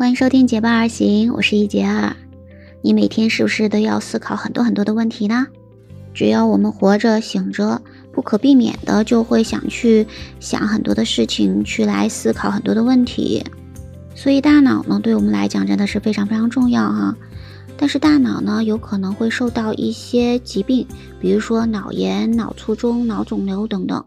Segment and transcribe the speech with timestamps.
[0.00, 2.16] 欢迎收听结伴而行，我是一杰二。
[2.80, 5.46] 你每天是不是都要思考很多很多的问题呢？
[6.14, 10.06] 只要我们活着醒着，不可避免的就会想去
[10.40, 13.44] 想很多的事情，去来思考很多的问题。
[14.14, 17.14] 所以大脑呢，对我们来讲真的是非常非常重要哈。
[17.76, 20.86] 但是大脑呢，有可能会受到一些疾病，
[21.20, 24.02] 比如说脑炎、脑卒中、脑肿瘤等等。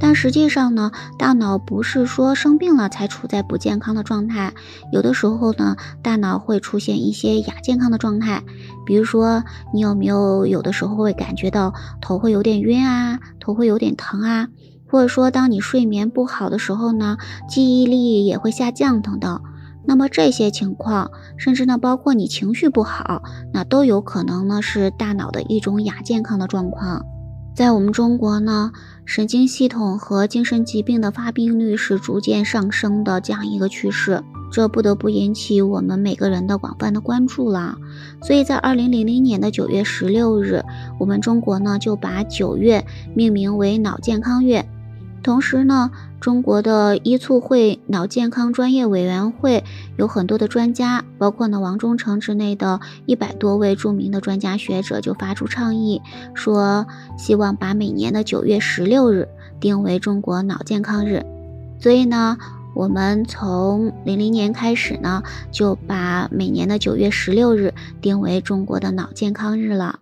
[0.00, 4.54] 但实际上呢，大脑不是说生病了才处在不健康的状态，
[4.90, 8.42] 有的时候呢，大脑会出现一些亚健康的状态。
[8.86, 9.44] 比如说，
[9.74, 14.48] 你有没有有的时候会感觉到头会有点晕啊，头会有点疼啊，
[14.88, 19.42] 或者说当你睡眠不好的时候呢，记忆力也会下降等等。
[19.86, 23.22] 那么这些情况，甚至呢，包括你情绪不好，
[23.52, 27.04] 那都有可能呢是大脑的一种亚健康的状况。
[27.54, 28.72] 在我们中国呢，
[29.04, 37.76] 神经系统和精神疾病的发病率是逐渐上升的这样一个趋势，这不得不引起我们每个人的广泛的关注了。
[38.22, 40.64] 所以在二零零零年的九月十六日，
[40.98, 44.66] 我们中国呢就把九月命名为脑健康月。
[45.22, 49.64] 同时呢，中国的医促会脑健康专业委员会
[49.96, 56.00] 有很多的专家，包括呢王忠诚之内的一百多位著名的专家学者就发出倡议，
[56.34, 56.86] 说
[57.18, 59.28] 希望把每年的九月十六日
[59.60, 61.24] 定为中国脑健康日。
[61.78, 62.38] 所以呢，
[62.74, 70.00] 我们从零零年开始呢，就把每年的九月十六日定为中国的脑健康日了。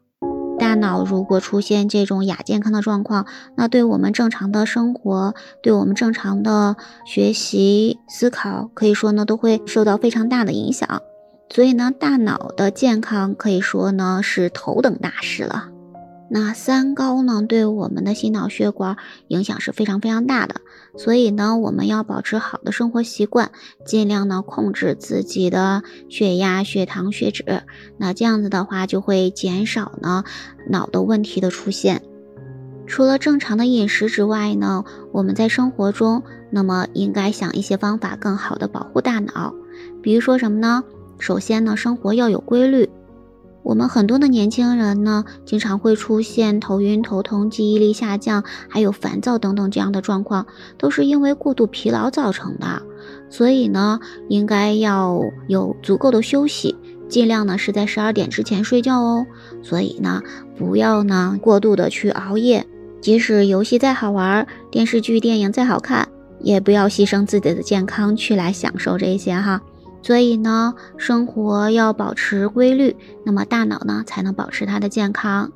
[0.68, 3.24] 大脑如果出现这种亚健康的状况，
[3.56, 11.00] 那对我们正常的生活，对我们正常的学习、思考，可以说呢都会受到非常大的影响。
[11.48, 15.70] 所以呢，大脑的健康可以说呢是头等大事了。
[16.30, 18.96] 那三高呢，对我们的心脑血管
[19.28, 20.56] 影响是非常非常大的，
[20.96, 23.50] 所以呢，我们要保持好的生活习惯，
[23.86, 27.62] 尽量呢控制自己的血压、血糖、血脂。
[27.96, 30.24] 那这样子的话，就会减少呢
[30.68, 32.02] 脑的问题的出现。
[32.86, 39.54] 除了正常的饮食之外呢，我们在生活中，那么应该想一些方法，更好的保护大脑。
[40.02, 40.84] 比如说什么呢？
[41.18, 42.88] 首先呢，生活要有规律。
[43.62, 50.46] 我们很多的年轻人呢，经常会出现头晕、头痛、记忆力下降，还有烦躁等等这样的状况，
[50.78, 52.82] 都是因为过度疲劳造成的。
[53.28, 56.76] 所以呢，应该要有足够的休息，
[57.08, 59.26] 尽量呢是在十二点之前睡觉哦。
[59.62, 60.22] 所以呢，
[60.56, 62.66] 不要呢过度的去熬夜，
[63.02, 66.08] 即使游戏再好玩，电视剧、电影再好看，
[66.40, 69.60] 也不要牺牲自己的健康去来享受这些哈。
[70.02, 75.52] 所以呢，生活要保持规律，那么大脑呢才能保持它的健康。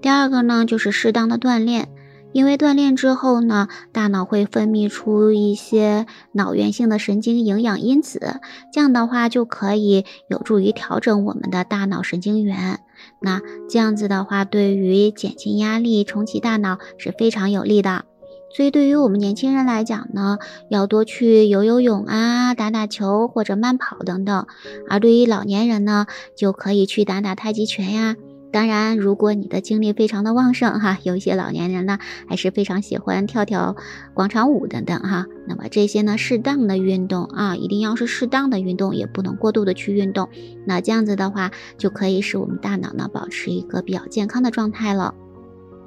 [0.00, 1.88] 第二个呢，就是适当的锻炼，
[2.32, 8.40] 因为锻炼之后呢，大脑会分泌出一些脑源性的神经营养因子，
[8.72, 12.80] 这样的话就可以有助于调整我们的大脑神经元。
[13.20, 18.04] 那这样子的话，对于减轻压力、重启大脑是非常有利的。
[18.50, 20.38] 所以，对于我们年轻人来讲呢，
[20.70, 24.46] 要多去游游泳啊，打打球或者慢跑等等；
[24.88, 28.16] 而对于老年人呢，就可以去打打太极拳呀。
[28.50, 33.76] 当然，如果你的精力非常的旺盛哈，有一些老年人呢，还是非常喜欢跳跳
[34.14, 35.26] 广场舞等等哈。
[35.46, 40.30] 那么这些呢，适当的运动啊，一定要是适当的运动，也不能过度的去运动。
[40.64, 45.14] 那这样子的话，就可以使我们大脑呢保持一个比较健康的状态了。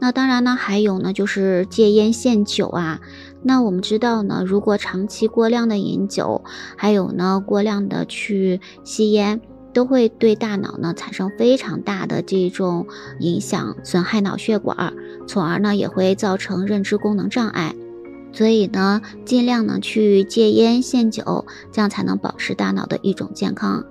[0.03, 2.99] 那当然呢，还有呢，就是戒烟限酒啊。
[3.43, 6.43] 那我们知道呢，如果长期过量的饮酒，
[6.75, 9.39] 还有呢过量的去吸烟，
[9.73, 12.87] 都会对大脑呢产生非常大的这种
[13.19, 14.91] 影响，损害脑血管，
[15.27, 17.75] 从而呢也会造成认知功能障碍。
[18.33, 23.85] 所以呢，尽量呢去戒烟限酒，这样才能保持大脑的一种健康。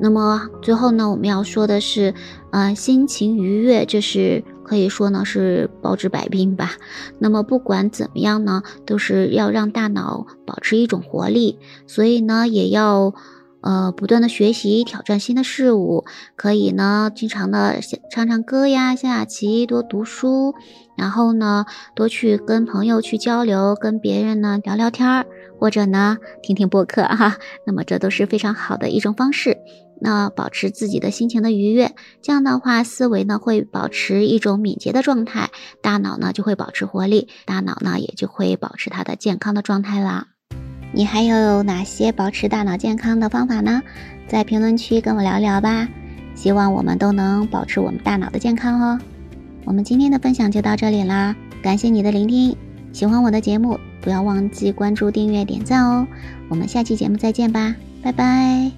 [0.00, 2.14] 那么最后呢，我们要说的是，
[2.50, 4.42] 呃，心情愉悦，这是。
[4.68, 6.72] 可以说呢是包治百病吧。
[7.18, 13.14] 那么不管怎么样呢，都是要让大脑保持一种活力，所以呢也要
[13.62, 16.04] 呃不断的学习，挑战新的事物。
[16.36, 20.54] 可以呢经常的唱唱歌呀，下下棋，多读书，
[20.96, 21.64] 然后呢
[21.94, 25.26] 多去跟朋友去交流，跟别人呢聊聊天儿，
[25.58, 27.38] 或者呢听听播客哈。
[27.66, 29.56] 那么这都是非常好的一种方式。
[30.00, 35.50] 那保持自己的心情的愉悦，这样的话，思维呢会保持一种敏捷的状态，
[35.82, 40.28] 大脑呢就会保持活力，大脑呢也就会保持它的健康的状态啦。
[40.92, 43.82] 你还有哪些保持大脑健康的方法呢？
[44.26, 45.88] 在评论区跟我聊聊吧。
[46.34, 49.00] 希望我们都能保持我们大脑的健康哦。
[49.64, 52.56] 我们今天的分享就到这里啦，感谢你的聆听。
[52.92, 56.06] 喜欢我的节目，不要忘记关注、订阅、点赞哦。
[56.48, 57.74] 我们下期节目再见吧。
[58.02, 58.77] 拜拜。